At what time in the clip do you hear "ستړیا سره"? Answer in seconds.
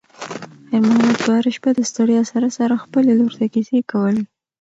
1.91-2.47